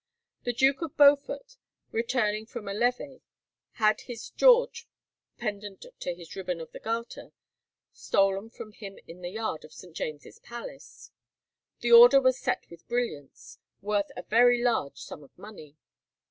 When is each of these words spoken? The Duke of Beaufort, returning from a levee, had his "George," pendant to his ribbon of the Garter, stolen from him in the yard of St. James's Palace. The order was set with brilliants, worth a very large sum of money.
The 0.45 0.53
Duke 0.53 0.81
of 0.81 0.97
Beaufort, 0.97 1.57
returning 1.91 2.47
from 2.47 2.67
a 2.67 2.73
levee, 2.73 3.21
had 3.73 4.01
his 4.01 4.31
"George," 4.31 4.87
pendant 5.37 5.85
to 5.99 6.15
his 6.15 6.35
ribbon 6.35 6.59
of 6.59 6.71
the 6.71 6.79
Garter, 6.79 7.33
stolen 7.93 8.49
from 8.49 8.71
him 8.71 8.97
in 9.07 9.21
the 9.21 9.29
yard 9.29 9.63
of 9.63 9.73
St. 9.73 9.95
James's 9.95 10.39
Palace. 10.39 11.11
The 11.81 11.91
order 11.91 12.19
was 12.19 12.39
set 12.39 12.67
with 12.71 12.87
brilliants, 12.87 13.59
worth 13.83 14.09
a 14.17 14.23
very 14.23 14.63
large 14.63 14.97
sum 14.97 15.21
of 15.23 15.37
money. 15.37 15.75